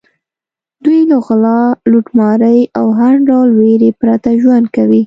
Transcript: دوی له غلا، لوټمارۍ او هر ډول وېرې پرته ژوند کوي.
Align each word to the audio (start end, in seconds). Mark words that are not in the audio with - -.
دوی 0.83 0.99
له 1.09 1.17
غلا، 1.25 1.61
لوټمارۍ 1.91 2.59
او 2.77 2.85
هر 2.99 3.13
ډول 3.29 3.47
وېرې 3.59 3.91
پرته 4.01 4.29
ژوند 4.41 4.65
کوي. 4.75 4.99